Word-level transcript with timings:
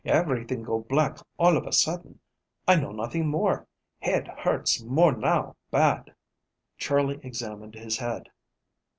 "Everything 0.03 0.63
go 0.63 0.79
black 0.79 1.19
all 1.37 1.55
of 1.57 1.67
a 1.67 1.71
sudden. 1.71 2.19
I 2.67 2.75
know 2.75 2.91
nothing 2.91 3.27
more 3.27 3.67
head 3.99 4.27
hurts 4.29 4.81
more 4.83 5.15
now 5.15 5.57
bad." 5.69 6.15
Charley 6.79 7.19
examined 7.21 7.75
his 7.75 7.97
head. 7.99 8.23